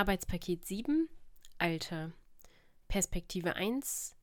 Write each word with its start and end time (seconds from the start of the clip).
Arbeitspaket 0.00 0.64
7, 0.64 1.10
Alter. 1.58 2.12
Perspektive 2.88 3.56
1, 3.56 4.16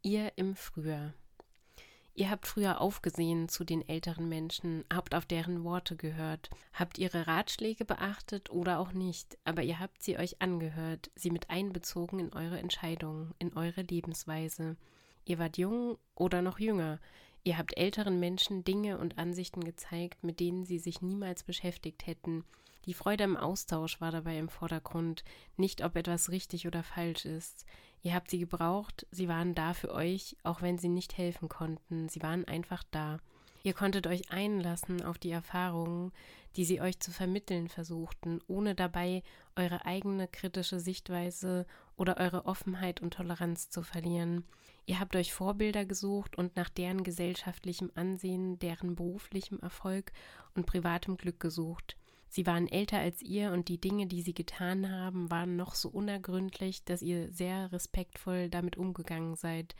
ihr 0.00 0.30
im 0.36 0.54
Frühjahr. 0.54 1.12
Ihr 2.14 2.30
habt 2.30 2.46
früher 2.46 2.80
aufgesehen 2.80 3.48
zu 3.48 3.64
den 3.64 3.82
älteren 3.88 4.28
Menschen, 4.28 4.84
habt 4.94 5.12
auf 5.12 5.26
deren 5.26 5.64
Worte 5.64 5.96
gehört, 5.96 6.50
habt 6.72 6.98
ihre 6.98 7.26
Ratschläge 7.26 7.84
beachtet 7.84 8.48
oder 8.50 8.78
auch 8.78 8.92
nicht, 8.92 9.36
aber 9.42 9.64
ihr 9.64 9.80
habt 9.80 10.04
sie 10.04 10.16
euch 10.18 10.40
angehört, 10.40 11.10
sie 11.16 11.32
mit 11.32 11.50
einbezogen 11.50 12.20
in 12.20 12.32
eure 12.32 12.60
Entscheidungen, 12.60 13.34
in 13.40 13.56
eure 13.56 13.82
Lebensweise. 13.82 14.76
Ihr 15.24 15.40
wart 15.40 15.58
jung 15.58 15.98
oder 16.14 16.42
noch 16.42 16.60
jünger, 16.60 17.00
ihr 17.42 17.58
habt 17.58 17.76
älteren 17.76 18.20
Menschen 18.20 18.62
Dinge 18.62 18.98
und 18.98 19.18
Ansichten 19.18 19.64
gezeigt, 19.64 20.22
mit 20.22 20.38
denen 20.38 20.64
sie 20.64 20.78
sich 20.78 21.02
niemals 21.02 21.42
beschäftigt 21.42 22.06
hätten. 22.06 22.44
Die 22.86 22.94
Freude 22.94 23.24
am 23.24 23.36
Austausch 23.36 24.00
war 24.00 24.10
dabei 24.10 24.38
im 24.38 24.48
Vordergrund, 24.48 25.24
nicht 25.56 25.82
ob 25.82 25.96
etwas 25.96 26.30
richtig 26.30 26.66
oder 26.66 26.82
falsch 26.82 27.24
ist. 27.24 27.64
Ihr 28.02 28.14
habt 28.14 28.30
sie 28.30 28.38
gebraucht, 28.38 29.06
sie 29.10 29.28
waren 29.28 29.54
da 29.54 29.72
für 29.72 29.92
euch, 29.92 30.36
auch 30.42 30.60
wenn 30.60 30.76
sie 30.76 30.90
nicht 30.90 31.16
helfen 31.16 31.48
konnten, 31.48 32.10
sie 32.10 32.22
waren 32.22 32.44
einfach 32.44 32.82
da. 32.90 33.18
Ihr 33.62 33.72
konntet 33.72 34.06
euch 34.06 34.30
einlassen 34.30 35.02
auf 35.02 35.16
die 35.16 35.30
Erfahrungen, 35.30 36.12
die 36.56 36.66
sie 36.66 36.82
euch 36.82 37.00
zu 37.00 37.10
vermitteln 37.10 37.68
versuchten, 37.68 38.40
ohne 38.46 38.74
dabei 38.74 39.22
eure 39.56 39.86
eigene 39.86 40.28
kritische 40.28 40.80
Sichtweise 40.80 41.66
oder 41.96 42.18
eure 42.18 42.44
Offenheit 42.44 43.00
und 43.00 43.14
Toleranz 43.14 43.70
zu 43.70 43.82
verlieren. 43.82 44.44
Ihr 44.84 45.00
habt 45.00 45.16
euch 45.16 45.32
Vorbilder 45.32 45.86
gesucht 45.86 46.36
und 46.36 46.56
nach 46.56 46.68
deren 46.68 47.04
gesellschaftlichem 47.04 47.90
Ansehen, 47.94 48.58
deren 48.58 48.96
beruflichem 48.96 49.58
Erfolg 49.60 50.12
und 50.54 50.66
privatem 50.66 51.16
Glück 51.16 51.40
gesucht. 51.40 51.96
Sie 52.34 52.46
waren 52.46 52.66
älter 52.66 52.98
als 52.98 53.22
ihr 53.22 53.52
und 53.52 53.68
die 53.68 53.80
Dinge, 53.80 54.08
die 54.08 54.20
sie 54.20 54.34
getan 54.34 54.90
haben, 54.90 55.30
waren 55.30 55.54
noch 55.54 55.76
so 55.76 55.88
unergründlich, 55.88 56.82
dass 56.82 57.00
ihr 57.00 57.30
sehr 57.30 57.70
respektvoll 57.70 58.48
damit 58.48 58.76
umgegangen 58.76 59.36
seid. 59.36 59.76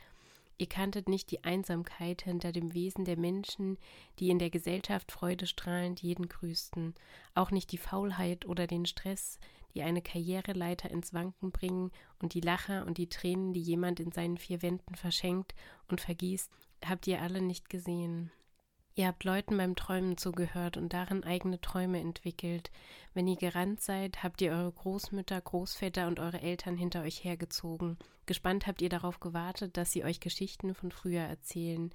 Ihr 0.57 0.69
kanntet 0.69 1.09
nicht 1.09 1.33
die 1.33 1.43
Einsamkeit 1.43 2.23
hinter 2.23 2.53
dem 2.53 2.73
Wesen 2.73 3.05
der 3.05 3.19
Menschen, 3.19 3.77
die 4.21 4.31
in 4.31 4.39
der 4.39 4.51
Gesellschaft 4.51 5.11
freudestrahlend 5.11 6.01
jeden 6.01 6.29
grüßten, 6.29 6.95
auch 7.35 7.51
nicht 7.51 7.73
die 7.73 7.77
Faulheit 7.77 8.47
oder 8.47 8.69
den 8.69 8.87
Stress, 8.87 9.41
die 9.75 9.83
eine 9.83 10.01
Karriereleiter 10.01 10.89
ins 10.93 11.13
Wanken 11.13 11.51
bringen, 11.51 11.91
und 12.23 12.35
die 12.35 12.41
Lacher 12.41 12.87
und 12.87 12.99
die 12.99 13.09
Tränen, 13.09 13.53
die 13.53 13.63
jemand 13.63 13.99
in 13.99 14.13
seinen 14.13 14.39
vier 14.39 14.63
Wänden 14.63 14.95
verschenkt 14.95 15.57
und 15.89 16.01
vergießt, 16.01 16.53
habt 16.85 17.09
ihr 17.09 17.21
alle 17.21 17.43
nicht 17.43 17.69
gesehen. 17.69 18.31
Ihr 18.97 19.09
habt 19.09 19.25
Leuten 19.25 19.57
beim 19.57 19.75
Träumen 19.75 20.17
zugehört 20.17 20.77
und 20.77 20.93
darin 20.93 21.25
eigene 21.25 21.61
Träume 21.61 21.99
entwickelt. 21.99 22.71
Wenn 23.13 23.27
ihr 23.27 23.35
gerannt 23.35 23.81
seid, 23.81 24.23
habt 24.23 24.41
ihr 24.41 24.53
eure 24.53 24.71
Großmütter, 24.71 25.41
Großväter 25.41 26.07
und 26.07 26.21
eure 26.21 26.41
Eltern 26.41 26.77
hinter 26.77 27.03
euch 27.03 27.25
hergezogen. 27.25 27.99
Gespannt 28.27 28.69
habt 28.69 28.81
ihr 28.83 28.89
darauf 28.89 29.19
gewartet, 29.19 29.77
dass 29.77 29.91
sie 29.91 30.05
euch 30.05 30.21
Geschichten 30.21 30.77
von 30.77 30.93
früher 30.93 31.23
erzählen. 31.23 31.91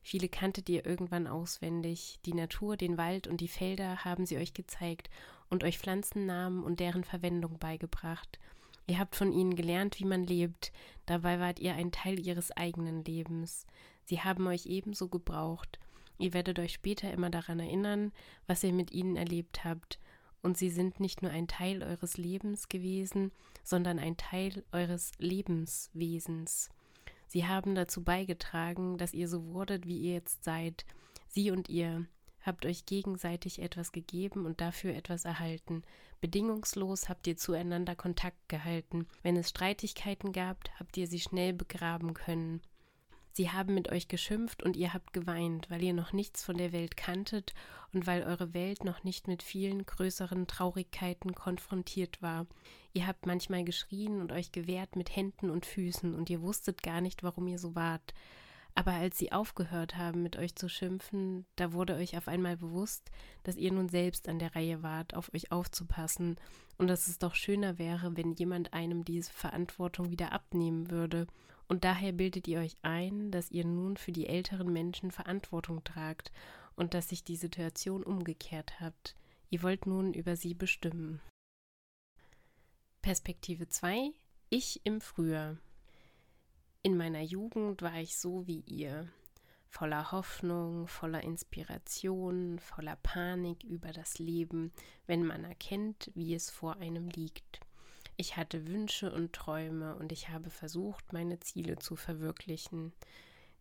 Viele 0.00 0.28
kanntet 0.28 0.68
ihr 0.68 0.86
irgendwann 0.86 1.26
auswendig. 1.26 2.20
Die 2.24 2.34
Natur, 2.34 2.76
den 2.76 2.98
Wald 2.98 3.26
und 3.26 3.40
die 3.40 3.48
Felder 3.48 4.04
haben 4.04 4.24
sie 4.24 4.36
euch 4.36 4.54
gezeigt 4.54 5.10
und 5.50 5.64
euch 5.64 5.78
Pflanzennamen 5.78 6.62
und 6.62 6.78
deren 6.78 7.02
Verwendung 7.02 7.58
beigebracht. 7.58 8.38
Ihr 8.86 9.00
habt 9.00 9.16
von 9.16 9.32
ihnen 9.32 9.56
gelernt, 9.56 9.98
wie 9.98 10.04
man 10.04 10.24
lebt, 10.24 10.70
dabei 11.06 11.40
wart 11.40 11.58
ihr 11.58 11.74
ein 11.74 11.90
Teil 11.90 12.24
ihres 12.24 12.52
eigenen 12.52 13.02
Lebens. 13.02 13.66
Sie 14.04 14.20
haben 14.20 14.46
euch 14.46 14.66
ebenso 14.66 15.08
gebraucht. 15.08 15.80
Ihr 16.18 16.32
werdet 16.32 16.58
euch 16.58 16.72
später 16.72 17.12
immer 17.12 17.30
daran 17.30 17.60
erinnern, 17.60 18.12
was 18.46 18.62
ihr 18.62 18.72
mit 18.72 18.92
ihnen 18.92 19.16
erlebt 19.16 19.64
habt, 19.64 19.98
und 20.42 20.58
sie 20.58 20.68
sind 20.68 21.00
nicht 21.00 21.22
nur 21.22 21.30
ein 21.30 21.48
Teil 21.48 21.82
eures 21.82 22.18
Lebens 22.18 22.68
gewesen, 22.68 23.32
sondern 23.62 23.98
ein 23.98 24.18
Teil 24.18 24.62
eures 24.72 25.12
Lebenswesens. 25.18 26.68
Sie 27.28 27.46
haben 27.46 27.74
dazu 27.74 28.04
beigetragen, 28.04 28.98
dass 28.98 29.14
ihr 29.14 29.26
so 29.26 29.46
wurdet, 29.46 29.86
wie 29.86 29.98
ihr 29.98 30.12
jetzt 30.12 30.44
seid. 30.44 30.84
Sie 31.28 31.50
und 31.50 31.68
ihr 31.70 32.06
habt 32.42 32.66
euch 32.66 32.84
gegenseitig 32.84 33.60
etwas 33.60 33.90
gegeben 33.90 34.44
und 34.44 34.60
dafür 34.60 34.94
etwas 34.94 35.24
erhalten. 35.24 35.82
Bedingungslos 36.20 37.08
habt 37.08 37.26
ihr 37.26 37.36
zueinander 37.36 37.96
Kontakt 37.96 38.48
gehalten. 38.48 39.06
Wenn 39.22 39.36
es 39.36 39.48
Streitigkeiten 39.48 40.32
gab, 40.32 40.58
habt 40.78 40.96
ihr 40.96 41.06
sie 41.06 41.20
schnell 41.20 41.54
begraben 41.54 42.14
können. 42.14 42.60
Sie 43.36 43.50
haben 43.50 43.74
mit 43.74 43.90
euch 43.90 44.06
geschimpft 44.06 44.62
und 44.62 44.76
ihr 44.76 44.94
habt 44.94 45.12
geweint, 45.12 45.68
weil 45.68 45.82
ihr 45.82 45.92
noch 45.92 46.12
nichts 46.12 46.44
von 46.44 46.56
der 46.56 46.70
Welt 46.70 46.96
kanntet 46.96 47.52
und 47.92 48.06
weil 48.06 48.22
eure 48.22 48.54
Welt 48.54 48.84
noch 48.84 49.02
nicht 49.02 49.26
mit 49.26 49.42
vielen 49.42 49.84
größeren 49.84 50.46
Traurigkeiten 50.46 51.34
konfrontiert 51.34 52.22
war. 52.22 52.46
Ihr 52.92 53.08
habt 53.08 53.26
manchmal 53.26 53.64
geschrien 53.64 54.20
und 54.20 54.30
euch 54.30 54.52
gewehrt 54.52 54.94
mit 54.94 55.16
Händen 55.16 55.50
und 55.50 55.66
Füßen 55.66 56.14
und 56.14 56.30
ihr 56.30 56.42
wusstet 56.42 56.84
gar 56.84 57.00
nicht, 57.00 57.24
warum 57.24 57.48
ihr 57.48 57.58
so 57.58 57.74
wart. 57.74 58.14
Aber 58.76 58.92
als 58.92 59.18
sie 59.18 59.32
aufgehört 59.32 59.96
haben, 59.96 60.22
mit 60.22 60.36
euch 60.36 60.54
zu 60.54 60.68
schimpfen, 60.68 61.44
da 61.56 61.72
wurde 61.72 61.96
euch 61.96 62.16
auf 62.16 62.28
einmal 62.28 62.56
bewusst, 62.56 63.10
dass 63.42 63.56
ihr 63.56 63.72
nun 63.72 63.88
selbst 63.88 64.28
an 64.28 64.38
der 64.38 64.54
Reihe 64.54 64.84
wart, 64.84 65.14
auf 65.14 65.34
euch 65.34 65.50
aufzupassen 65.50 66.36
und 66.78 66.86
dass 66.86 67.08
es 67.08 67.18
doch 67.18 67.34
schöner 67.34 67.78
wäre, 67.78 68.16
wenn 68.16 68.34
jemand 68.34 68.74
einem 68.74 69.04
diese 69.04 69.32
Verantwortung 69.32 70.12
wieder 70.12 70.30
abnehmen 70.30 70.88
würde 70.92 71.26
und 71.68 71.84
daher 71.84 72.12
bildet 72.12 72.46
ihr 72.48 72.60
euch 72.60 72.76
ein, 72.82 73.30
dass 73.30 73.50
ihr 73.50 73.64
nun 73.64 73.96
für 73.96 74.12
die 74.12 74.26
älteren 74.26 74.72
Menschen 74.72 75.10
Verantwortung 75.10 75.82
tragt 75.84 76.32
und 76.76 76.94
dass 76.94 77.08
sich 77.08 77.24
die 77.24 77.36
Situation 77.36 78.02
umgekehrt 78.02 78.80
hat. 78.80 79.16
Ihr 79.50 79.62
wollt 79.62 79.86
nun 79.86 80.12
über 80.12 80.36
sie 80.36 80.54
bestimmen. 80.54 81.20
Perspektive 83.02 83.68
2 83.68 84.12
Ich 84.50 84.80
im 84.84 85.00
Frühjahr. 85.00 85.58
In 86.82 86.96
meiner 86.96 87.22
Jugend 87.22 87.82
war 87.82 87.96
ich 87.96 88.18
so 88.18 88.46
wie 88.46 88.60
ihr, 88.60 89.08
voller 89.68 90.12
Hoffnung, 90.12 90.86
voller 90.86 91.22
Inspiration, 91.22 92.58
voller 92.58 92.96
Panik 92.96 93.64
über 93.64 93.92
das 93.92 94.18
Leben, 94.18 94.72
wenn 95.06 95.24
man 95.24 95.44
erkennt, 95.44 96.10
wie 96.14 96.34
es 96.34 96.50
vor 96.50 96.76
einem 96.76 97.08
liegt. 97.08 97.60
Ich 98.16 98.36
hatte 98.36 98.66
Wünsche 98.68 99.12
und 99.12 99.32
Träume 99.32 99.96
und 99.96 100.12
ich 100.12 100.28
habe 100.28 100.50
versucht, 100.50 101.12
meine 101.12 101.40
Ziele 101.40 101.78
zu 101.78 101.96
verwirklichen. 101.96 102.92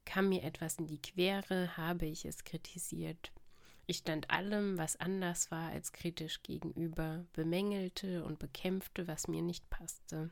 Kam 0.05 0.29
mir 0.29 0.43
etwas 0.43 0.77
in 0.77 0.85
die 0.85 1.01
Quere, 1.01 1.75
habe 1.75 2.05
ich 2.05 2.25
es 2.25 2.43
kritisiert. 2.43 3.31
Ich 3.85 3.97
stand 3.97 4.29
allem, 4.29 4.77
was 4.77 4.95
anders 4.95 5.51
war, 5.51 5.71
als 5.71 5.91
kritisch 5.91 6.43
gegenüber, 6.43 7.25
bemängelte 7.33 8.23
und 8.23 8.39
bekämpfte, 8.39 9.07
was 9.07 9.27
mir 9.27 9.41
nicht 9.41 9.69
passte. 9.69 10.31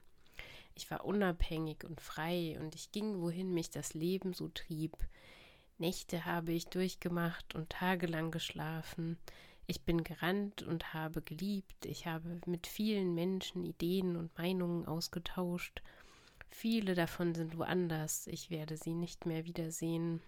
Ich 0.75 0.89
war 0.89 1.03
unabhängig 1.03 1.83
und 1.83 1.99
frei 1.99 2.57
und 2.59 2.75
ich 2.75 2.91
ging, 2.91 3.21
wohin 3.21 3.53
mich 3.53 3.69
das 3.69 3.93
Leben 3.93 4.33
so 4.33 4.47
trieb. 4.47 4.95
Nächte 5.77 6.25
habe 6.25 6.53
ich 6.53 6.67
durchgemacht 6.67 7.55
und 7.55 7.69
tagelang 7.71 8.31
geschlafen. 8.31 9.17
Ich 9.71 9.83
bin 9.83 10.03
gerannt 10.03 10.63
und 10.63 10.93
habe 10.93 11.21
geliebt. 11.21 11.85
Ich 11.85 12.05
habe 12.05 12.41
mit 12.45 12.67
vielen 12.67 13.15
Menschen 13.15 13.63
Ideen 13.63 14.17
und 14.17 14.37
Meinungen 14.37 14.85
ausgetauscht. 14.85 15.81
Viele 16.49 16.93
davon 16.93 17.33
sind 17.33 17.57
woanders. 17.57 18.27
Ich 18.27 18.49
werde 18.49 18.75
sie 18.75 18.93
nicht 18.93 19.25
mehr 19.25 19.45
wiedersehen. 19.45 20.19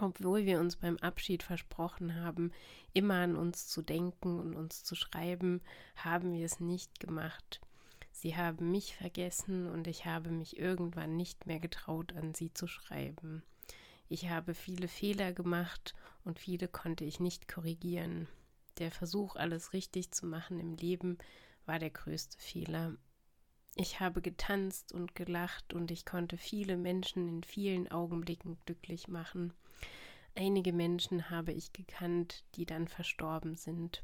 Obwohl 0.00 0.46
wir 0.46 0.60
uns 0.60 0.76
beim 0.76 0.96
Abschied 0.96 1.42
versprochen 1.42 2.14
haben, 2.14 2.52
immer 2.94 3.16
an 3.16 3.36
uns 3.36 3.68
zu 3.68 3.82
denken 3.82 4.40
und 4.40 4.54
uns 4.54 4.82
zu 4.82 4.94
schreiben, 4.94 5.60
haben 5.96 6.32
wir 6.32 6.46
es 6.46 6.58
nicht 6.58 6.98
gemacht. 6.98 7.60
Sie 8.12 8.34
haben 8.34 8.70
mich 8.70 8.96
vergessen 8.96 9.68
und 9.68 9.88
ich 9.88 10.06
habe 10.06 10.30
mich 10.30 10.58
irgendwann 10.58 11.18
nicht 11.18 11.44
mehr 11.44 11.60
getraut, 11.60 12.14
an 12.14 12.32
sie 12.32 12.50
zu 12.54 12.66
schreiben. 12.66 13.42
Ich 14.08 14.30
habe 14.30 14.54
viele 14.54 14.88
Fehler 14.88 15.34
gemacht 15.34 15.94
und 16.24 16.38
viele 16.38 16.66
konnte 16.66 17.04
ich 17.04 17.20
nicht 17.20 17.46
korrigieren. 17.46 18.26
Der 18.78 18.90
Versuch, 18.90 19.36
alles 19.36 19.72
richtig 19.72 20.10
zu 20.12 20.26
machen 20.26 20.60
im 20.60 20.74
Leben, 20.74 21.18
war 21.64 21.78
der 21.78 21.90
größte 21.90 22.38
Fehler. 22.38 22.96
Ich 23.74 24.00
habe 24.00 24.22
getanzt 24.22 24.92
und 24.92 25.14
gelacht 25.14 25.74
und 25.74 25.90
ich 25.90 26.06
konnte 26.06 26.38
viele 26.38 26.76
Menschen 26.76 27.28
in 27.28 27.42
vielen 27.42 27.90
Augenblicken 27.90 28.58
glücklich 28.64 29.08
machen. 29.08 29.52
Einige 30.34 30.72
Menschen 30.72 31.30
habe 31.30 31.52
ich 31.52 31.72
gekannt, 31.72 32.44
die 32.54 32.66
dann 32.66 32.88
verstorben 32.88 33.56
sind. 33.56 34.02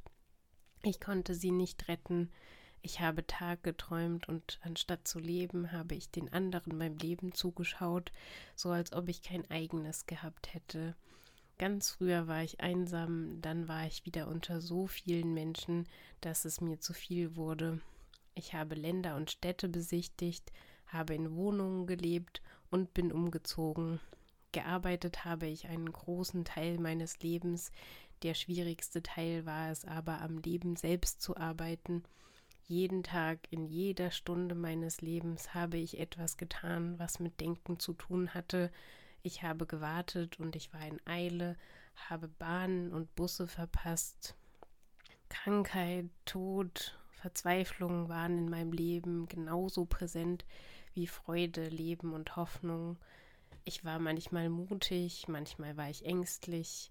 Ich 0.83 1.01
konnte 1.01 1.35
sie 1.35 1.51
nicht 1.51 1.89
retten. 1.89 2.31
Ich 2.81 3.01
habe 3.01 3.27
Tag 3.27 3.63
geträumt 3.63 4.29
und 4.29 4.59
anstatt 4.63 5.07
zu 5.07 5.21
leben, 5.21 5.73
habe 5.73 5.95
ich 5.95 6.11
den 6.11 6.33
anderen 6.33 6.79
beim 6.79 6.97
Leben 6.97 7.33
zugeschaut, 7.33 8.13
so 8.57 8.71
als 8.71 8.93
ob 8.93 9.09
ich 9.09 9.23
kein 9.23 9.49
eigenes 9.51 10.07
gehabt 10.07 10.53
hätte. 10.53 10.97
Ganz 11.63 11.93
früher 11.93 12.27
war 12.27 12.43
ich 12.43 12.61
einsam, 12.61 13.41
dann 13.41 13.69
war 13.69 13.87
ich 13.87 14.05
wieder 14.05 14.27
unter 14.27 14.61
so 14.61 14.89
vielen 14.89 15.33
Menschen, 15.33 15.87
dass 16.21 16.45
es 16.45 16.61
mir 16.61 16.81
zu 16.81 16.93
viel 16.93 17.37
wurde. 17.37 17.81
Ich 18.35 18.53
habe 18.53 18.75
Länder 18.75 19.15
und 19.15 19.31
Städte 19.31 19.69
besichtigt, 19.69 20.51
habe 20.89 21.15
in 21.15 21.37
Wohnungen 21.37 21.87
gelebt 21.87 22.43
und 22.73 22.95
bin 22.95 23.13
umgezogen. 23.13 24.01
Gearbeitet 24.51 25.25
habe 25.25 25.47
ich 25.47 25.69
einen 25.69 25.93
großen 25.93 26.45
Teil 26.45 26.81
meines 26.81 27.21
Lebens, 27.21 27.71
der 28.25 28.35
schwierigste 28.35 29.01
Teil 29.01 29.47
war 29.47 29.71
es 29.71 29.85
aber, 29.85 30.21
am 30.21 30.39
Leben 30.39 30.75
selbst 30.75 31.23
zu 31.23 31.37
arbeiten. 31.37 32.03
Jeden 32.65 33.05
Tag, 33.05 33.39
in 33.51 33.67
jeder 33.67 34.11
Stunde 34.11 34.57
meines 34.57 35.01
Lebens 35.01 35.55
habe 35.55 35.77
ich 35.77 36.01
etwas 36.01 36.37
getan, 36.37 36.99
was 36.99 37.21
mit 37.21 37.41
Denken 37.41 37.79
zu 37.79 37.93
tun 37.93 38.35
hatte. 38.35 38.73
Ich 39.25 39.43
habe 39.45 39.67
gewartet 39.67 40.41
und 40.41 40.57
ich 40.57 40.73
war 40.75 40.85
in 40.85 41.01
Eile, 41.07 41.57
habe 41.95 42.27
Bahnen 42.27 42.93
und 42.93 43.15
Busse 43.15 43.47
verpasst. 43.47 44.35
Krankheit, 45.29 46.07
Tod, 46.25 46.99
Verzweiflung 47.13 48.09
waren 48.09 48.37
in 48.37 48.49
meinem 48.49 48.73
Leben 48.73 49.29
genauso 49.29 49.85
präsent 49.85 50.45
wie 50.95 51.07
Freude, 51.07 51.69
Leben 51.69 52.15
und 52.15 52.35
Hoffnung. 52.35 52.99
Ich 53.65 53.85
war 53.85 54.01
manchmal 54.01 54.49
mutig, 54.49 55.29
manchmal 55.29 55.77
war 55.77 55.89
ich 55.89 56.05
ängstlich. 56.05 56.91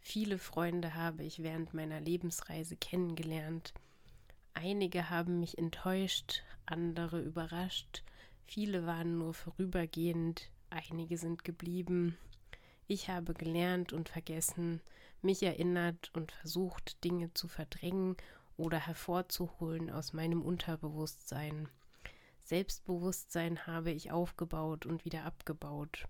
Viele 0.00 0.38
Freunde 0.38 0.94
habe 0.94 1.22
ich 1.22 1.44
während 1.44 1.74
meiner 1.74 2.00
Lebensreise 2.00 2.76
kennengelernt. 2.76 3.72
Einige 4.52 5.10
haben 5.10 5.38
mich 5.38 5.58
enttäuscht, 5.58 6.42
andere 6.66 7.20
überrascht, 7.20 8.02
viele 8.46 8.84
waren 8.84 9.18
nur 9.18 9.32
vorübergehend, 9.32 10.50
einige 10.70 11.18
sind 11.18 11.44
geblieben. 11.44 12.16
Ich 12.86 13.08
habe 13.08 13.34
gelernt 13.34 13.92
und 13.92 14.08
vergessen, 14.08 14.80
mich 15.22 15.42
erinnert 15.42 16.10
und 16.14 16.32
versucht, 16.32 17.02
Dinge 17.04 17.32
zu 17.34 17.48
verdrängen 17.48 18.16
oder 18.56 18.78
hervorzuholen 18.78 19.90
aus 19.90 20.12
meinem 20.12 20.42
Unterbewusstsein. 20.42 21.68
Selbstbewusstsein 22.44 23.66
habe 23.66 23.90
ich 23.90 24.10
aufgebaut 24.10 24.86
und 24.86 25.04
wieder 25.04 25.24
abgebaut. 25.24 26.06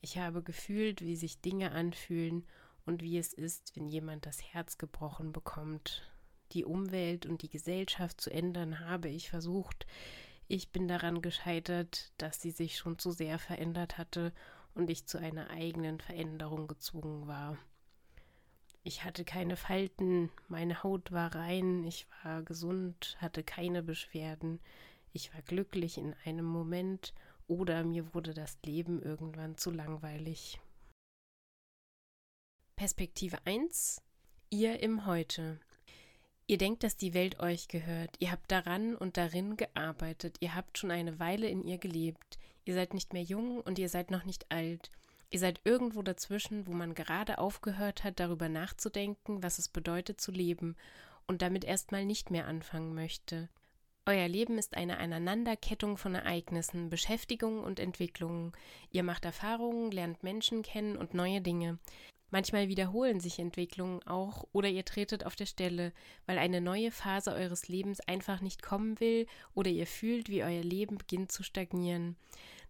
Ich 0.00 0.18
habe 0.18 0.42
gefühlt, 0.42 1.00
wie 1.00 1.16
sich 1.16 1.40
Dinge 1.40 1.72
anfühlen 1.72 2.46
und 2.86 3.02
wie 3.02 3.18
es 3.18 3.32
ist, 3.32 3.76
wenn 3.76 3.88
jemand 3.88 4.26
das 4.26 4.42
Herz 4.42 4.78
gebrochen 4.78 5.32
bekommt. 5.32 6.08
Die 6.52 6.64
Umwelt 6.64 7.26
und 7.26 7.42
die 7.42 7.48
Gesellschaft 7.48 8.20
zu 8.20 8.30
ändern 8.30 8.80
habe 8.80 9.08
ich 9.08 9.30
versucht. 9.30 9.86
Ich 10.54 10.68
bin 10.68 10.86
daran 10.86 11.22
gescheitert, 11.22 12.12
dass 12.18 12.42
sie 12.42 12.50
sich 12.50 12.76
schon 12.76 12.98
zu 12.98 13.10
sehr 13.10 13.38
verändert 13.38 13.96
hatte 13.96 14.34
und 14.74 14.90
ich 14.90 15.06
zu 15.06 15.16
einer 15.16 15.48
eigenen 15.48 15.98
Veränderung 15.98 16.66
gezwungen 16.66 17.26
war. 17.26 17.56
Ich 18.82 19.02
hatte 19.02 19.24
keine 19.24 19.56
Falten, 19.56 20.30
meine 20.48 20.82
Haut 20.82 21.10
war 21.10 21.34
rein, 21.34 21.84
ich 21.84 22.06
war 22.22 22.42
gesund, 22.42 23.16
hatte 23.18 23.42
keine 23.42 23.82
Beschwerden, 23.82 24.60
ich 25.14 25.32
war 25.32 25.40
glücklich 25.40 25.96
in 25.96 26.14
einem 26.26 26.44
Moment 26.44 27.14
oder 27.46 27.82
mir 27.82 28.12
wurde 28.12 28.34
das 28.34 28.58
Leben 28.62 29.00
irgendwann 29.00 29.56
zu 29.56 29.70
langweilig. 29.70 30.60
Perspektive 32.76 33.38
1 33.46 34.02
Ihr 34.50 34.80
im 34.80 35.06
Heute. 35.06 35.60
Ihr 36.52 36.58
denkt, 36.58 36.82
dass 36.82 36.98
die 36.98 37.14
Welt 37.14 37.40
euch 37.40 37.66
gehört. 37.66 38.14
Ihr 38.18 38.30
habt 38.30 38.52
daran 38.52 38.94
und 38.94 39.16
darin 39.16 39.56
gearbeitet. 39.56 40.36
Ihr 40.40 40.54
habt 40.54 40.76
schon 40.76 40.90
eine 40.90 41.18
Weile 41.18 41.48
in 41.48 41.64
ihr 41.64 41.78
gelebt. 41.78 42.38
Ihr 42.66 42.74
seid 42.74 42.92
nicht 42.92 43.14
mehr 43.14 43.22
jung 43.22 43.62
und 43.62 43.78
ihr 43.78 43.88
seid 43.88 44.10
noch 44.10 44.26
nicht 44.26 44.44
alt. 44.52 44.90
Ihr 45.30 45.38
seid 45.38 45.62
irgendwo 45.64 46.02
dazwischen, 46.02 46.66
wo 46.66 46.72
man 46.72 46.92
gerade 46.92 47.38
aufgehört 47.38 48.04
hat, 48.04 48.20
darüber 48.20 48.50
nachzudenken, 48.50 49.42
was 49.42 49.58
es 49.58 49.70
bedeutet 49.70 50.20
zu 50.20 50.30
leben 50.30 50.76
und 51.26 51.40
damit 51.40 51.64
erstmal 51.64 52.04
nicht 52.04 52.30
mehr 52.30 52.46
anfangen 52.46 52.94
möchte. 52.94 53.48
Euer 54.04 54.28
Leben 54.28 54.58
ist 54.58 54.76
eine 54.76 54.98
Aneinanderkettung 54.98 55.96
von 55.96 56.14
Ereignissen, 56.14 56.90
Beschäftigungen 56.90 57.64
und 57.64 57.80
Entwicklungen. 57.80 58.52
Ihr 58.90 59.04
macht 59.04 59.24
Erfahrungen, 59.24 59.90
lernt 59.90 60.22
Menschen 60.22 60.62
kennen 60.62 60.98
und 60.98 61.14
neue 61.14 61.40
Dinge. 61.40 61.78
Manchmal 62.32 62.68
wiederholen 62.68 63.20
sich 63.20 63.38
Entwicklungen 63.38 64.02
auch 64.06 64.46
oder 64.52 64.70
ihr 64.70 64.86
tretet 64.86 65.26
auf 65.26 65.36
der 65.36 65.44
Stelle, 65.44 65.92
weil 66.24 66.38
eine 66.38 66.62
neue 66.62 66.90
Phase 66.90 67.30
eures 67.30 67.68
Lebens 67.68 68.00
einfach 68.00 68.40
nicht 68.40 68.62
kommen 68.62 68.98
will 69.00 69.26
oder 69.54 69.70
ihr 69.70 69.86
fühlt, 69.86 70.30
wie 70.30 70.42
euer 70.42 70.62
Leben 70.62 70.96
beginnt 70.96 71.30
zu 71.30 71.42
stagnieren. 71.42 72.16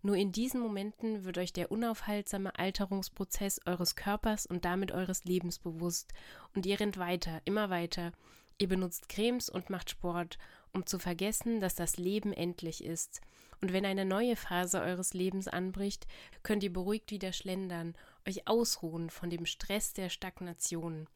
Nur 0.03 0.17
in 0.17 0.33
diesen 0.33 0.61
Momenten 0.61 1.25
wird 1.25 1.39
euch 1.39 1.53
der 1.53 1.71
unaufhaltsame 1.71 2.59
Alterungsprozess 2.59 3.61
eures 3.65 3.95
Körpers 3.95 4.47
und 4.47 4.65
damit 4.65 4.91
eures 4.91 5.23
Lebens 5.23 5.61
bewusst 5.61 6.13
und 6.57 6.67
ihr 6.67 6.81
rennt 6.81 6.99
weiter, 6.99 7.41
immer 7.45 7.71
weiter. 7.71 8.11
Ihr 8.59 8.67
benutzt 8.67 9.09
Cremes 9.09 9.49
und 9.49 9.71
macht 9.71 9.91
Sport 9.91 10.39
um 10.73 10.87
zu 10.87 10.99
vergessen, 10.99 11.61
dass 11.61 11.75
das 11.75 11.97
Leben 11.97 12.33
endlich 12.33 12.85
ist. 12.85 13.21
Und 13.61 13.73
wenn 13.73 13.87
eine 13.87 14.05
neue 14.05 14.35
Phase 14.35 14.81
eures 14.81 15.15
Lebens 15.15 15.47
anbricht, 15.47 16.07
könnt 16.43 16.65
ihr 16.65 16.73
beruhigt 16.73 17.11
wieder 17.13 17.33
schlendern, 17.33 17.95
euch 18.27 18.47
ausruhen 18.47 19.11
von 19.11 19.31
dem 19.31 19.47
Stress 19.47 19.93
der 19.93 20.09
Stagnation. 20.09 21.09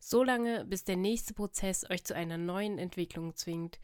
So 0.00 0.22
lange, 0.22 0.64
bis 0.64 0.84
der 0.84 0.96
nächste 0.96 1.34
Prozess 1.34 1.88
euch 1.90 2.04
zu 2.04 2.14
einer 2.14 2.38
neuen 2.38 2.78
Entwicklung 2.78 3.34
zwingt. 3.34 3.78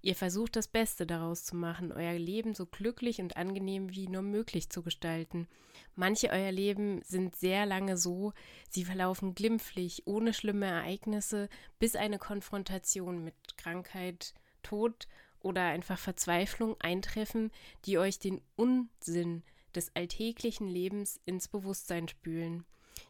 Ihr 0.00 0.14
versucht 0.14 0.54
das 0.56 0.68
Beste 0.68 1.06
daraus 1.06 1.44
zu 1.44 1.56
machen, 1.56 1.92
euer 1.92 2.18
Leben 2.18 2.54
so 2.54 2.66
glücklich 2.66 3.20
und 3.20 3.36
angenehm 3.36 3.92
wie 3.94 4.06
nur 4.06 4.22
möglich 4.22 4.70
zu 4.70 4.82
gestalten. 4.82 5.48
Manche 5.96 6.30
euer 6.30 6.52
Leben 6.52 7.02
sind 7.02 7.34
sehr 7.34 7.66
lange 7.66 7.96
so, 7.96 8.32
sie 8.70 8.84
verlaufen 8.84 9.34
glimpflich, 9.34 10.06
ohne 10.06 10.32
schlimme 10.32 10.66
Ereignisse, 10.66 11.48
bis 11.78 11.96
eine 11.96 12.18
Konfrontation 12.18 13.24
mit 13.24 13.34
Krankheit, 13.56 14.34
Tod 14.62 15.08
oder 15.40 15.62
einfach 15.62 15.98
Verzweiflung 15.98 16.80
eintreffen, 16.80 17.50
die 17.84 17.98
euch 17.98 18.18
den 18.18 18.40
Unsinn 18.56 19.42
des 19.74 19.94
alltäglichen 19.94 20.68
Lebens 20.68 21.20
ins 21.24 21.48
Bewusstsein 21.48 22.08
spülen. 22.08 22.64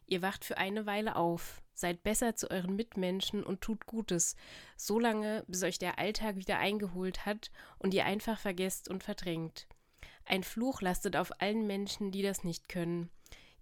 Ihr 0.07 0.23
wacht 0.23 0.45
für 0.45 0.59
eine 0.59 0.87
Weile 0.87 1.17
auf, 1.17 1.63
seid 1.75 2.03
besser 2.03 2.35
zu 2.35 2.51
euren 2.51 2.77
Mitmenschen 2.77 3.43
und 3.43 3.61
tut 3.61 3.87
Gutes, 3.87 4.37
so 4.77 4.99
lange, 4.99 5.45
bis 5.47 5.63
euch 5.63 5.79
der 5.79 5.99
Alltag 5.99 6.37
wieder 6.37 6.59
eingeholt 6.59 7.27
hat 7.27 7.51
und 7.79 7.95
ihr 7.95 8.05
einfach 8.05 8.39
vergesst 8.39 8.89
und 8.89 9.05
verdrängt. 9.05 9.67
Ein 10.25 10.43
Fluch 10.43 10.83
lastet 10.83 11.17
auf 11.17 11.41
allen 11.41 11.67
Menschen, 11.67 12.11
die 12.11 12.23
das 12.23 12.45
nicht 12.45 12.69
können. 12.69 13.11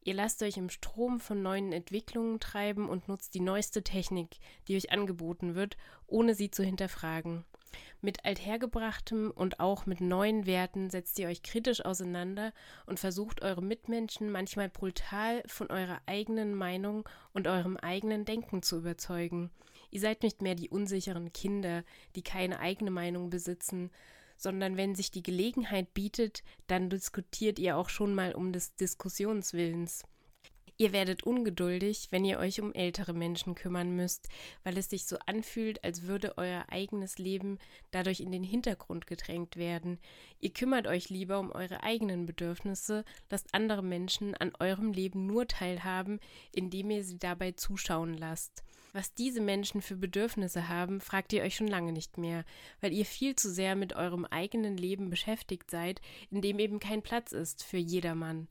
Ihr 0.00 0.14
lasst 0.14 0.42
euch 0.42 0.56
im 0.56 0.70
Strom 0.70 1.19
von 1.19 1.42
neuen 1.42 1.72
Entwicklungen 1.72 2.38
treiben 2.38 2.88
und 2.88 3.08
nutzt 3.08 3.34
die 3.34 3.40
neueste 3.40 3.82
Technik, 3.82 4.38
die 4.69 4.76
euch 4.76 4.92
angeboten 4.92 5.56
wird, 5.56 5.76
ohne 6.06 6.34
sie 6.34 6.50
zu 6.50 6.62
hinterfragen. 6.62 7.44
Mit 8.00 8.24
althergebrachtem 8.24 9.30
und 9.30 9.58
auch 9.60 9.86
mit 9.86 10.00
neuen 10.00 10.46
Werten 10.46 10.90
setzt 10.90 11.18
ihr 11.18 11.28
euch 11.28 11.42
kritisch 11.42 11.84
auseinander 11.84 12.52
und 12.86 13.00
versucht 13.00 13.42
eure 13.42 13.62
Mitmenschen 13.62 14.30
manchmal 14.30 14.68
brutal 14.68 15.42
von 15.46 15.70
eurer 15.70 16.00
eigenen 16.06 16.54
Meinung 16.54 17.08
und 17.32 17.48
eurem 17.48 17.76
eigenen 17.76 18.24
Denken 18.24 18.62
zu 18.62 18.78
überzeugen. 18.78 19.50
Ihr 19.90 20.00
seid 20.00 20.22
nicht 20.22 20.42
mehr 20.42 20.54
die 20.54 20.68
unsicheren 20.68 21.32
Kinder, 21.32 21.84
die 22.14 22.22
keine 22.22 22.60
eigene 22.60 22.90
Meinung 22.90 23.30
besitzen, 23.30 23.90
sondern 24.36 24.76
wenn 24.76 24.94
sich 24.94 25.10
die 25.10 25.22
Gelegenheit 25.22 25.94
bietet, 25.94 26.42
dann 26.66 26.90
diskutiert 26.90 27.58
ihr 27.58 27.76
auch 27.76 27.88
schon 27.88 28.14
mal 28.14 28.35
um 28.35 28.52
des 28.52 28.75
Diskussionswillens. 28.76 30.04
Ihr 30.78 30.92
werdet 30.92 31.23
ungeduldig, 31.23 32.09
wenn 32.11 32.26
ihr 32.26 32.38
euch 32.38 32.61
um 32.61 32.75
ältere 32.75 33.14
Menschen 33.14 33.54
kümmern 33.54 33.97
müsst, 33.97 34.28
weil 34.62 34.76
es 34.76 34.90
sich 34.90 35.06
so 35.06 35.16
anfühlt, 35.25 35.83
als 35.83 36.02
würde 36.02 36.37
euer 36.37 36.66
eigenes 36.68 37.16
Leben 37.16 37.59
dadurch 37.92 38.21
in 38.21 38.30
den 38.30 38.45
Hintergrund 38.45 39.06
gedrängt 39.06 39.56
werden. 39.56 39.99
Ihr 40.38 40.52
kümmert 40.52 40.87
euch 40.87 41.09
lieber 41.09 41.38
um 41.40 41.50
eure 41.50 41.83
eigenen 41.83 42.26
Bedürfnisse, 42.26 43.06
lasst 43.30 43.54
andere 43.54 43.83
Menschen 43.83 44.35
an 44.35 44.52
eurem 44.61 44.92
Leben 44.92 45.26
nur 45.26 45.49
teilhaben, 45.49 46.21
indem 46.52 46.90
ihr 46.90 47.04
sie 47.04 47.18
dabei 47.18 47.52
zuschauen 47.52 48.12
lasst. 48.12 48.62
Was 48.92 49.14
diese 49.14 49.40
Menschen 49.40 49.83
für 49.83 49.97
Bedürfnisse 49.97 50.68
haben, 50.68 51.00
fragt 51.00 51.33
ihr 51.33 51.42
euch 51.42 51.56
schon 51.56 51.68
lange 51.68 51.92
nicht 51.92 52.18
mehr, 52.18 52.45
weil 52.80 52.92
ihr 52.92 53.04
viel 53.04 53.35
zu 53.35 53.50
sehr 53.50 53.76
mit 53.76 53.95
eurem 53.95 54.25
eigenen 54.26 54.76
Leben 54.76 55.11
beschäftigt 55.11 55.71
seid, 55.71 56.00
in 56.30 56.40
dem 56.40 56.59
eben 56.59 56.80
kein 56.80 57.02
Platz 57.02 57.33
ist 57.33 57.62
für 57.62 57.76
jedermann. 57.76 58.49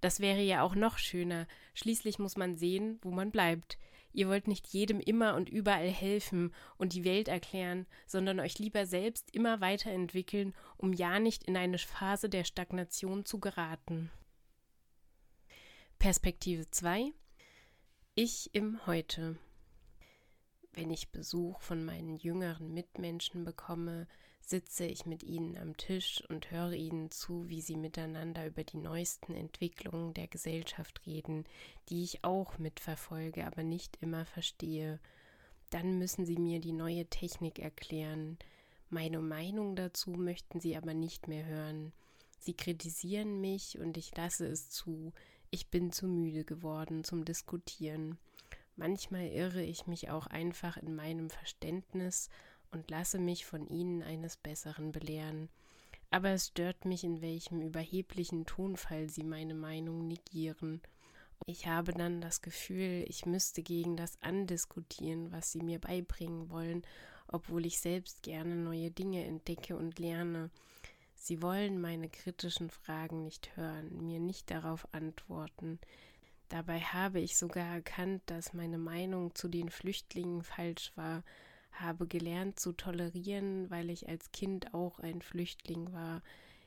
Das 0.00 0.20
wäre 0.20 0.40
ja 0.42 0.62
auch 0.62 0.74
noch 0.74 0.98
schöner. 0.98 1.46
Schließlich 1.74 2.18
muss 2.18 2.36
man 2.36 2.56
sehen, 2.56 2.98
wo 3.02 3.10
man 3.10 3.30
bleibt. 3.30 3.78
Ihr 4.12 4.28
wollt 4.28 4.48
nicht 4.48 4.66
jedem 4.68 5.00
immer 5.00 5.34
und 5.34 5.48
überall 5.48 5.88
helfen 5.88 6.54
und 6.76 6.92
die 6.92 7.04
Welt 7.04 7.28
erklären, 7.28 7.86
sondern 8.06 8.40
euch 8.40 8.58
lieber 8.58 8.86
selbst 8.86 9.34
immer 9.34 9.60
weiterentwickeln, 9.60 10.54
um 10.76 10.92
ja 10.92 11.20
nicht 11.20 11.44
in 11.44 11.56
eine 11.56 11.78
Phase 11.78 12.28
der 12.28 12.44
Stagnation 12.44 13.24
zu 13.24 13.38
geraten. 13.38 14.10
Perspektive 15.98 16.70
2 16.70 17.12
Ich 18.14 18.54
im 18.54 18.86
Heute. 18.86 19.36
Wenn 20.72 20.90
ich 20.90 21.10
Besuch 21.10 21.60
von 21.60 21.84
meinen 21.84 22.16
jüngeren 22.16 22.72
Mitmenschen 22.72 23.44
bekomme, 23.44 24.06
sitze 24.48 24.86
ich 24.86 25.04
mit 25.04 25.22
ihnen 25.22 25.58
am 25.58 25.76
Tisch 25.76 26.22
und 26.30 26.50
höre 26.50 26.72
ihnen 26.72 27.10
zu, 27.10 27.48
wie 27.48 27.60
sie 27.60 27.76
miteinander 27.76 28.46
über 28.46 28.64
die 28.64 28.78
neuesten 28.78 29.34
Entwicklungen 29.34 30.14
der 30.14 30.26
Gesellschaft 30.26 31.02
reden, 31.06 31.44
die 31.90 32.02
ich 32.02 32.24
auch 32.24 32.56
mitverfolge, 32.58 33.46
aber 33.46 33.62
nicht 33.62 33.98
immer 34.00 34.24
verstehe. 34.24 35.00
Dann 35.68 35.98
müssen 35.98 36.24
sie 36.24 36.38
mir 36.38 36.60
die 36.60 36.72
neue 36.72 37.04
Technik 37.06 37.58
erklären. 37.58 38.38
Meine 38.88 39.20
Meinung 39.20 39.76
dazu 39.76 40.12
möchten 40.12 40.60
sie 40.60 40.76
aber 40.76 40.94
nicht 40.94 41.28
mehr 41.28 41.44
hören. 41.44 41.92
Sie 42.38 42.54
kritisieren 42.54 43.42
mich 43.42 43.78
und 43.78 43.98
ich 43.98 44.16
lasse 44.16 44.46
es 44.46 44.70
zu. 44.70 45.12
Ich 45.50 45.68
bin 45.68 45.92
zu 45.92 46.06
müde 46.06 46.44
geworden 46.44 47.04
zum 47.04 47.26
Diskutieren. 47.26 48.16
Manchmal 48.76 49.26
irre 49.26 49.62
ich 49.62 49.86
mich 49.86 50.08
auch 50.08 50.26
einfach 50.26 50.78
in 50.78 50.94
meinem 50.94 51.28
Verständnis 51.28 52.30
und 52.70 52.90
lasse 52.90 53.18
mich 53.18 53.46
von 53.46 53.66
ihnen 53.68 54.02
eines 54.02 54.36
Besseren 54.36 54.92
belehren. 54.92 55.48
Aber 56.10 56.30
es 56.30 56.48
stört 56.48 56.84
mich, 56.84 57.04
in 57.04 57.20
welchem 57.20 57.60
überheblichen 57.60 58.46
Tonfall 58.46 59.10
sie 59.10 59.24
meine 59.24 59.54
Meinung 59.54 60.06
negieren. 60.06 60.80
Ich 61.46 61.66
habe 61.66 61.92
dann 61.92 62.20
das 62.20 62.40
Gefühl, 62.40 63.04
ich 63.08 63.26
müsste 63.26 63.62
gegen 63.62 63.96
das 63.96 64.20
andiskutieren, 64.22 65.30
was 65.32 65.52
sie 65.52 65.60
mir 65.60 65.78
beibringen 65.78 66.50
wollen, 66.50 66.82
obwohl 67.28 67.66
ich 67.66 67.80
selbst 67.80 68.22
gerne 68.22 68.56
neue 68.56 68.90
Dinge 68.90 69.24
entdecke 69.24 69.76
und 69.76 69.98
lerne. 69.98 70.50
Sie 71.14 71.42
wollen 71.42 71.80
meine 71.80 72.08
kritischen 72.08 72.70
Fragen 72.70 73.22
nicht 73.22 73.56
hören, 73.56 74.04
mir 74.04 74.18
nicht 74.18 74.50
darauf 74.50 74.88
antworten. 74.92 75.78
Dabei 76.48 76.80
habe 76.80 77.20
ich 77.20 77.36
sogar 77.36 77.66
erkannt, 77.74 78.22
dass 78.26 78.54
meine 78.54 78.78
Meinung 78.78 79.34
zu 79.34 79.48
den 79.48 79.68
Flüchtlingen 79.68 80.42
falsch 80.42 80.92
war, 80.96 81.22
habe 81.72 82.06
gelernt 82.06 82.58
zu 82.58 82.72
tolerieren, 82.72 83.70
weil 83.70 83.90
ich 83.90 84.08
als 84.08 84.32
Kind 84.32 84.74
auch 84.74 84.98
ein 84.98 85.22
Flüchtling 85.22 85.92
war. 85.92 86.22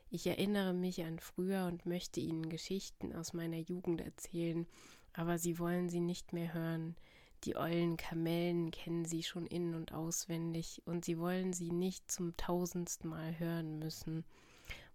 Ich 0.09 0.27
erinnere 0.27 0.73
mich 0.73 1.03
an 1.03 1.19
früher 1.19 1.65
und 1.65 1.85
möchte 1.85 2.19
Ihnen 2.19 2.49
Geschichten 2.49 3.13
aus 3.13 3.33
meiner 3.33 3.57
Jugend 3.57 4.01
erzählen, 4.01 4.67
aber 5.13 5.37
Sie 5.37 5.59
wollen 5.59 5.89
sie 5.89 6.01
nicht 6.01 6.33
mehr 6.33 6.53
hören. 6.53 6.95
Die 7.43 7.55
ollen 7.55 7.97
Kamellen 7.97 8.71
kennen 8.71 9.05
Sie 9.05 9.23
schon 9.23 9.47
in 9.47 9.73
und 9.73 9.93
auswendig, 9.93 10.81
und 10.85 11.05
Sie 11.05 11.17
wollen 11.17 11.53
sie 11.53 11.71
nicht 11.71 12.11
zum 12.11 12.37
tausendsten 12.37 13.09
Mal 13.09 13.39
hören 13.39 13.79
müssen. 13.79 14.25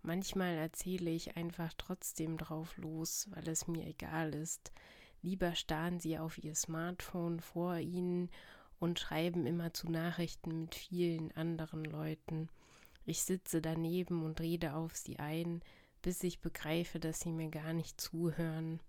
Manchmal 0.02 0.54
erzähle 0.54 1.10
ich 1.10 1.36
einfach 1.36 1.72
trotzdem 1.76 2.36
drauf 2.36 2.76
los, 2.76 3.26
weil 3.30 3.48
es 3.48 3.66
mir 3.66 3.84
egal 3.86 4.34
ist. 4.34 4.70
Lieber 5.22 5.56
starren 5.56 5.98
sie 5.98 6.18
auf 6.18 6.38
ihr 6.38 6.54
Smartphone 6.54 7.40
vor 7.40 7.78
ihnen 7.78 8.30
und 8.78 8.99
schreiben 8.99 9.47
immer 9.47 9.73
zu 9.73 9.90
Nachrichten 9.90 10.62
mit 10.62 10.75
vielen 10.75 11.33
anderen 11.33 11.85
Leuten. 11.85 12.49
Ich 13.04 13.23
sitze 13.23 13.61
daneben 13.62 14.25
und 14.25 14.40
rede 14.40 14.75
auf 14.75 14.97
sie 14.97 15.18
ein, 15.18 15.62
bis 16.02 16.23
ich 16.23 16.40
begreife, 16.40 16.99
dass 17.00 17.21
sie 17.21 17.33
mir 17.33 17.49
gar 17.49 17.73
nicht 17.73 18.00
zuhören. 18.00 18.80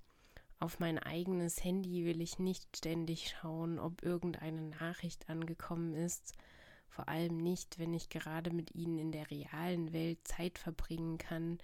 Auf 0.60 0.80
mein 0.80 0.98
eigenes 0.98 1.64
Handy 1.64 2.06
will 2.06 2.22
ich 2.22 2.40
nicht 2.40 2.76
ständig 2.76 3.30
schauen, 3.30 3.78
ob 3.78 4.02
irgendeine 4.02 4.62
Nachricht 4.62 5.30
angekommen 5.30 5.94
ist, 5.94 6.34
vor 6.90 7.08
allem 7.10 7.38
nicht, 7.38 7.78
wenn 7.78 7.94
ich 7.94 8.10
gerade 8.10 8.50
mit 8.50 8.74
ihnen 8.74 8.98
in 8.98 9.12
der 9.12 9.30
realen 9.30 9.94
Welt 9.94 10.28
Zeit 10.28 10.58
verbringen 10.58 11.20
kann. 11.20 11.60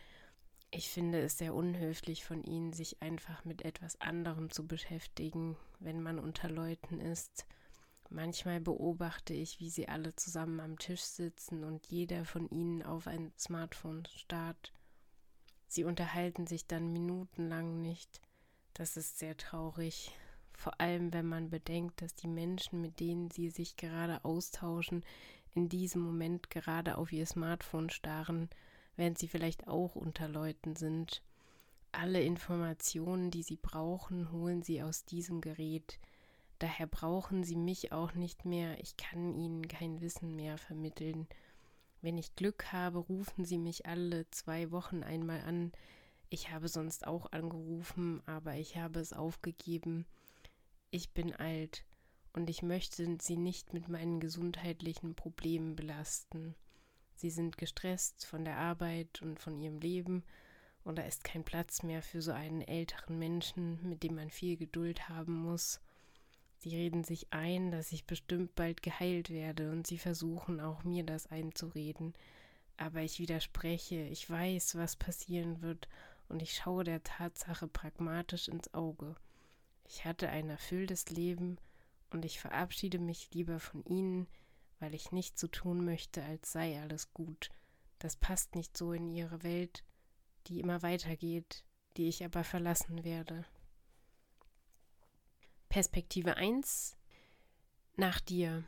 Ich 0.70 0.89
finde 0.89 1.22
es 1.22 1.39
sehr 1.39 1.56
unhöflich 1.56 2.24
von 2.24 2.44
ihnen, 2.44 2.72
sich 2.72 3.01
einfach 3.01 3.44
mit 3.46 3.63
etwas 3.63 4.00
anderem 4.00 4.51
zu 4.51 4.68
beschäftigen, 4.68 5.58
wenn 5.80 6.01
man 6.03 6.20
unter 6.20 6.50
Leuten 6.50 7.00
ist. 7.00 7.48
Manchmal 8.13 8.62
beobachte 8.62 9.34
ich, 9.34 9.60
wie 9.60 9.70
sie 9.70 9.89
alle 9.89 10.15
zusammen 10.15 10.60
am 10.60 10.77
Tisch 10.77 11.01
sitzen 11.01 11.63
und 11.63 11.88
jeder 11.88 12.25
von 12.25 12.50
ihnen 12.50 12.84
auf 12.84 13.08
ein 13.08 13.34
Smartphone 13.38 14.03
starrt. 14.15 14.72
Sie 15.67 15.84
unterhalten 15.84 16.48
sich 16.48 16.67
dann 16.67 16.93
minutenlang 16.93 17.82
nicht. 17.82 18.22
Das 18.74 18.96
ist 18.96 19.20
sehr 19.20 19.36
traurig 19.36 20.13
vor 20.58 20.79
allem 20.79 21.12
wenn 21.13 21.25
man 21.25 21.50
bedenkt, 21.50 22.01
dass 22.01 22.15
die 22.15 22.27
Menschen, 22.27 22.82
mit 22.82 23.00
denen 23.00 23.29
sie 23.32 23.50
sich 23.50 23.75
gerade 23.75 24.24
austauschen, 24.24 25.03
in 25.53 25.70
diesem 25.70 26.01
Moment 26.01 26.50
gerade 26.50 26.98
auf 26.98 27.12
ihr 27.12 27.25
Smartphone 27.25 27.89
starren, 27.89 28.50
während 28.96 29.17
sie 29.17 29.27
vielleicht 29.27 29.67
auch 29.67 29.96
unter 29.96 30.27
Leuten 30.27 30.75
sind. 30.75 31.22
Alle 31.91 32.22
Informationen, 32.22 33.29
die 33.29 33.43
sie 33.43 33.58
brauchen, 33.58 34.32
holen 34.32 34.63
sie 34.63 34.82
aus 34.82 35.05
diesem 35.05 35.41
Gerät. 35.41 36.00
Daher 36.60 36.88
brauchen 36.88 37.43
sie 37.43 37.55
mich 37.55 37.91
auch 37.91 38.13
nicht 38.13 38.45
mehr, 38.45 38.79
ich 38.79 38.95
kann 38.98 39.33
ihnen 39.33 39.67
kein 39.67 40.01
Wissen 40.01 40.36
mehr 40.36 40.57
vermitteln. 40.57 41.27
Wenn 42.01 42.17
ich 42.17 42.36
Glück 42.36 42.72
habe, 42.72 43.00
rufen 43.00 43.45
sie 43.45 43.57
mich 43.57 43.86
alle 43.86 44.29
zwei 44.31 44.72
Wochen 44.72 45.03
einmal 45.03 45.41
an. 45.41 45.72
Ich 46.29 46.51
habe 46.51 46.67
sonst 46.67 47.07
auch 47.07 47.31
angerufen, 47.31 48.22
aber 48.25 48.55
ich 48.55 48.77
habe 48.77 49.00
es 49.00 49.13
aufgegeben 49.13 50.05
ich 50.93 51.10
bin 51.10 51.33
alt 51.33 51.86
und 52.33 52.51
ich 52.51 52.62
möchte 52.62 53.17
sie 53.19 53.36
nicht 53.36 53.74
mit 53.74 53.89
meinen 53.89 54.19
gesundheitlichen 54.19 55.15
Problemen 55.15 55.75
belasten. 55.75 56.53
Sie 57.15 57.31
sind 57.31 57.57
gestresst 57.57 58.27
von 58.27 58.45
der 58.45 58.57
Arbeit 58.57 59.24
und 59.24 59.39
von 59.39 59.60
ihrem 59.60 59.79
Leben 59.79 60.24
und 60.83 61.00
da 61.00 61.01
ist 61.01 61.24
kein 61.24 61.43
Platz 61.43 61.81
mehr 61.81 62.03
für 62.03 62.22
so 62.22 62.31
einen 62.31 62.62
älteren 62.62 63.17
Menschen, 63.17 63.79
mit 63.89 64.03
dem 64.03 64.13
man 64.13 64.29
viel 64.29 64.55
Geduld 64.55 65.10
haben 65.10 65.33
muss. 65.33 65.81
Sie 66.63 66.77
reden 66.77 67.03
sich 67.03 67.27
ein, 67.32 67.72
dass 67.72 67.91
ich 67.91 68.05
bestimmt 68.05 68.55
bald 68.55 68.82
geheilt 68.82 69.29
werde, 69.29 69.70
und 69.70 69.86
sie 69.86 69.98
versuchen 69.98 70.62
auch 70.62 70.86
mir 70.86 71.03
das 71.03 71.27
einzureden. 71.27 72.13
Aber 72.77 73.01
ich 73.01 73.20
widerspreche, 73.20 74.01
ich 74.03 74.29
weiß, 74.29 74.75
was 74.75 74.96
passieren 74.96 75.62
wird, 75.62 75.89
und 76.29 76.41
ich 76.41 76.55
schaue 76.55 76.86
der 76.86 77.03
Tatsache 77.03 77.67
pragmatisch 77.67 78.48
ins 78.48 78.74
Auge. 78.74 79.15
Ich 79.84 80.05
hatte 80.05 80.29
ein 80.29 80.50
erfülltes 80.50 81.10
Leben 81.10 81.58
und 82.12 82.24
ich 82.24 82.39
verabschiede 82.39 82.98
mich 82.98 83.34
lieber 83.34 83.60
von 83.60 83.84
Ihnen, 83.84 84.25
weil 84.79 84.96
ich 84.96 85.12
nicht 85.12 85.38
so 85.38 85.48
tun 85.50 85.84
möchte, 85.84 86.24
als 86.24 86.53
sei 86.53 86.82
alles 86.82 87.13
gut. 87.13 87.50
Das 88.00 88.15
passt 88.15 88.55
nicht 88.55 88.77
so 88.77 88.93
in 88.93 89.10
Ihre 89.10 89.43
Welt, 89.43 89.84
die 90.48 90.62
immer 90.62 90.82
weitergeht, 90.82 91.65
die 91.98 92.08
ich 92.08 92.24
aber 92.24 92.46
verlassen 92.46 93.03
werde. 93.03 93.43
Perspektive 95.74 96.38
1 96.38 96.96
Nach 97.96 98.20
dir. 98.20 98.63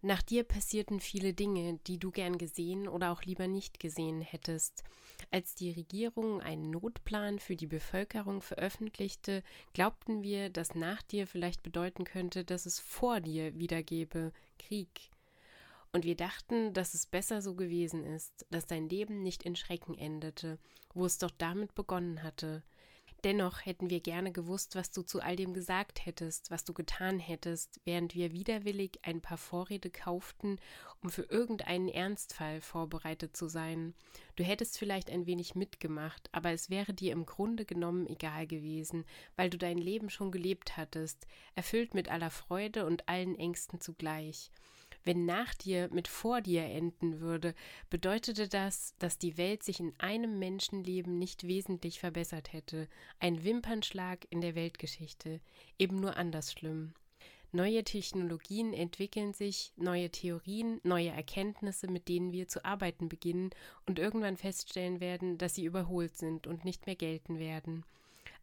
Nach 0.00 0.22
dir 0.22 0.44
passierten 0.44 0.98
viele 0.98 1.34
Dinge, 1.34 1.78
die 1.86 1.98
du 1.98 2.10
gern 2.10 2.38
gesehen 2.38 2.88
oder 2.88 3.12
auch 3.12 3.24
lieber 3.24 3.48
nicht 3.48 3.78
gesehen 3.78 4.22
hättest. 4.22 4.82
Als 5.30 5.54
die 5.54 5.70
Regierung 5.70 6.40
einen 6.40 6.70
Notplan 6.70 7.38
für 7.38 7.54
die 7.54 7.66
Bevölkerung 7.66 8.40
veröffentlichte, 8.40 9.42
glaubten 9.74 10.22
wir, 10.22 10.48
dass 10.48 10.74
nach 10.74 11.02
dir 11.02 11.26
vielleicht 11.26 11.62
bedeuten 11.62 12.04
könnte, 12.04 12.46
dass 12.46 12.64
es 12.64 12.80
vor 12.80 13.20
dir 13.20 13.58
wieder 13.58 13.82
gäbe 13.82 14.32
Krieg. 14.58 15.10
Und 15.92 16.06
wir 16.06 16.16
dachten, 16.16 16.72
dass 16.72 16.94
es 16.94 17.04
besser 17.04 17.42
so 17.42 17.54
gewesen 17.54 18.04
ist, 18.04 18.46
dass 18.48 18.64
dein 18.64 18.88
Leben 18.88 19.22
nicht 19.22 19.42
in 19.42 19.54
Schrecken 19.54 19.98
endete, 19.98 20.58
wo 20.94 21.04
es 21.04 21.18
doch 21.18 21.30
damit 21.36 21.74
begonnen 21.74 22.22
hatte. 22.22 22.62
Dennoch 23.24 23.64
hätten 23.64 23.88
wir 23.88 24.00
gerne 24.00 24.32
gewusst, 24.32 24.74
was 24.74 24.90
du 24.90 25.02
zu 25.02 25.20
all 25.20 25.36
dem 25.36 25.54
gesagt 25.54 26.04
hättest, 26.04 26.50
was 26.50 26.64
du 26.64 26.72
getan 26.72 27.20
hättest, 27.20 27.80
während 27.84 28.16
wir 28.16 28.32
widerwillig 28.32 28.98
ein 29.02 29.20
paar 29.20 29.38
Vorräte 29.38 29.90
kauften, 29.90 30.58
um 31.02 31.10
für 31.10 31.22
irgendeinen 31.22 31.88
Ernstfall 31.88 32.60
vorbereitet 32.60 33.36
zu 33.36 33.46
sein. 33.46 33.94
Du 34.34 34.42
hättest 34.42 34.76
vielleicht 34.76 35.08
ein 35.08 35.26
wenig 35.26 35.54
mitgemacht, 35.54 36.28
aber 36.32 36.50
es 36.50 36.68
wäre 36.68 36.94
dir 36.94 37.12
im 37.12 37.24
Grunde 37.24 37.64
genommen 37.64 38.08
egal 38.08 38.48
gewesen, 38.48 39.04
weil 39.36 39.50
du 39.50 39.58
dein 39.58 39.78
Leben 39.78 40.10
schon 40.10 40.32
gelebt 40.32 40.76
hattest, 40.76 41.28
erfüllt 41.54 41.94
mit 41.94 42.10
aller 42.10 42.30
Freude 42.30 42.86
und 42.86 43.08
allen 43.08 43.36
Ängsten 43.36 43.80
zugleich. 43.80 44.50
Wenn 45.04 45.24
nach 45.24 45.54
dir 45.54 45.88
mit 45.92 46.06
vor 46.06 46.40
dir 46.40 46.64
enden 46.64 47.20
würde, 47.20 47.54
bedeutete 47.90 48.48
das, 48.48 48.94
dass 48.98 49.18
die 49.18 49.36
Welt 49.36 49.62
sich 49.62 49.80
in 49.80 49.94
einem 49.98 50.38
Menschenleben 50.38 51.18
nicht 51.18 51.46
wesentlich 51.46 51.98
verbessert 51.98 52.52
hätte, 52.52 52.88
ein 53.18 53.42
Wimpernschlag 53.42 54.26
in 54.30 54.40
der 54.40 54.54
Weltgeschichte, 54.54 55.40
eben 55.78 56.00
nur 56.00 56.16
anders 56.16 56.52
schlimm. 56.52 56.94
Neue 57.54 57.84
Technologien 57.84 58.72
entwickeln 58.72 59.34
sich, 59.34 59.72
neue 59.76 60.08
Theorien, 60.08 60.80
neue 60.84 61.10
Erkenntnisse, 61.10 61.86
mit 61.86 62.08
denen 62.08 62.32
wir 62.32 62.48
zu 62.48 62.64
arbeiten 62.64 63.10
beginnen 63.10 63.50
und 63.84 63.98
irgendwann 63.98 64.38
feststellen 64.38 65.00
werden, 65.00 65.36
dass 65.36 65.56
sie 65.56 65.66
überholt 65.66 66.16
sind 66.16 66.46
und 66.46 66.64
nicht 66.64 66.86
mehr 66.86 66.96
gelten 66.96 67.38
werden. 67.38 67.84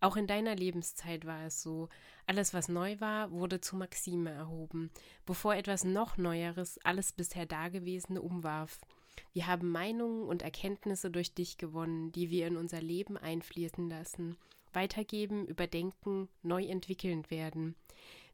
Auch 0.01 0.15
in 0.15 0.27
deiner 0.27 0.56
Lebenszeit 0.56 1.25
war 1.25 1.46
es 1.46 1.62
so. 1.62 1.89
Alles, 2.25 2.53
was 2.53 2.70
neu 2.70 3.00
war, 3.00 3.32
wurde 3.32 3.60
zu 3.60 3.75
Maxime 3.75 4.32
erhoben, 4.32 4.91
bevor 5.25 5.56
etwas 5.56 5.84
noch 5.84 6.18
Neueres 6.18 6.79
alles 6.84 7.12
bisher 7.12 7.46
Dagewesene 7.46 8.22
umwarf. 8.22 8.79
Wir 9.34 9.48
haben 9.48 9.70
Meinungen 9.72 10.24
und 10.24 10.41
Erkenntnisse 10.41 11.12
durch 11.12 11.34
dich 11.34 11.58
gewonnen, 11.58 12.12
die 12.12 12.29
wir 12.29 12.48
in 12.48 12.56
unser 12.56 12.82
Leben 12.82 13.18
einfließen 13.18 13.89
lassen, 13.89 14.38
weitergeben, 14.72 15.46
überdenken, 15.46 16.29
neu 16.44 16.63
entwickeln 16.65 17.29
werden. 17.29 17.75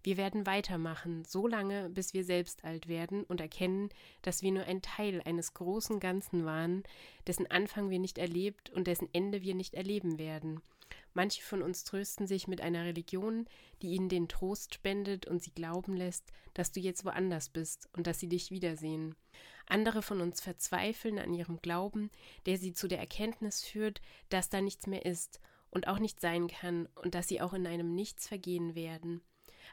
Wir 0.05 0.17
werden 0.17 0.45
weitermachen, 0.45 1.25
so 1.25 1.47
lange, 1.47 1.89
bis 1.89 2.13
wir 2.13 2.23
selbst 2.23 2.63
alt 2.63 2.87
werden 2.87 3.23
und 3.23 3.41
erkennen, 3.41 3.89
dass 4.21 4.43
wir 4.43 4.51
nur 4.51 4.65
ein 4.65 4.83
Teil 4.83 5.19
eines 5.25 5.55
großen 5.55 5.99
Ganzen 5.99 6.45
waren, 6.45 6.83
dessen 7.25 7.49
Anfang 7.49 7.89
wir 7.89 7.97
nicht 7.97 8.19
erlebt 8.19 8.69
und 8.69 8.85
dessen 8.85 9.09
Ende 9.13 9.41
wir 9.41 9.55
nicht 9.55 9.73
erleben 9.73 10.19
werden. 10.19 10.61
Manche 11.15 11.41
von 11.41 11.63
uns 11.63 11.85
trösten 11.85 12.27
sich 12.27 12.47
mit 12.47 12.61
einer 12.61 12.85
Religion, 12.85 13.47
die 13.81 13.93
ihnen 13.93 14.07
den 14.07 14.27
Trost 14.27 14.75
spendet 14.75 15.25
und 15.25 15.41
sie 15.41 15.49
glauben 15.49 15.95
lässt, 15.95 16.31
dass 16.53 16.71
du 16.71 16.79
jetzt 16.79 17.03
woanders 17.03 17.49
bist 17.49 17.89
und 17.93 18.05
dass 18.05 18.19
sie 18.19 18.29
dich 18.29 18.51
wiedersehen. 18.51 19.15
Andere 19.65 20.03
von 20.03 20.21
uns 20.21 20.39
verzweifeln 20.39 21.17
an 21.17 21.33
ihrem 21.33 21.63
Glauben, 21.63 22.11
der 22.45 22.59
sie 22.59 22.73
zu 22.73 22.87
der 22.87 22.99
Erkenntnis 22.99 23.63
führt, 23.63 24.03
dass 24.29 24.49
da 24.49 24.61
nichts 24.61 24.85
mehr 24.85 25.03
ist 25.03 25.39
und 25.71 25.87
auch 25.87 25.97
nicht 25.97 26.21
sein 26.21 26.47
kann 26.47 26.87
und 26.93 27.15
dass 27.15 27.27
sie 27.27 27.41
auch 27.41 27.53
in 27.53 27.65
einem 27.65 27.95
Nichts 27.95 28.27
vergehen 28.27 28.75
werden. 28.75 29.23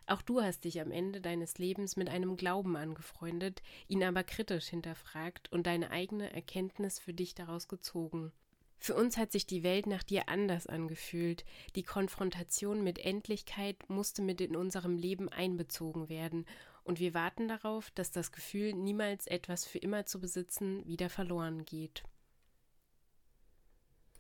Auch 0.07 0.23
du 0.23 0.43
hast 0.43 0.65
dich 0.65 0.81
am 0.81 0.91
Ende 0.91 1.21
deines 1.21 1.59
Lebens 1.59 1.97
mit 1.97 2.09
einem 2.09 2.37
Glauben 2.37 2.77
angefreundet, 2.77 3.63
ihn 3.89 4.03
aber 4.03 4.25
kritisch 4.25 4.69
hinterfragt 4.69 5.51
und 5.53 5.67
deine 5.67 5.91
eigene 5.91 6.33
Erkenntnis 6.33 6.99
für 6.99 7.15
dich 7.15 7.35
daraus 7.35 7.69
gezogen. 7.69 8.33
Für 8.79 8.97
uns 8.97 9.17
hat 9.17 9.31
sich 9.31 9.47
die 9.47 9.63
Welt 9.63 9.87
nach 9.87 10.03
dir 10.03 10.29
anders 10.29 10.67
angefühlt. 10.67 11.45
Die 11.77 11.85
Konfrontation 11.85 12.83
mit 12.83 12.99
Endlichkeit 12.99 13.77
musste 13.89 14.23
mit 14.23 14.41
in 14.41 14.57
unserem 14.57 14.97
Leben 14.97 15.29
einbezogen 15.29 16.09
werden, 16.09 16.47
und 16.85 16.99
wir 16.99 17.15
warten 17.15 17.47
darauf, 17.47 17.93
dass 17.93 18.11
das 18.11 18.33
Gefühl, 18.33 18.73
niemals 18.73 19.29
etwas 19.29 19.65
für 19.65 19.79
immer 19.79 20.05
zu 20.05 20.19
besitzen, 20.19 20.85
wieder 20.85 21.11
verloren 21.11 21.65
geht. 21.65 22.03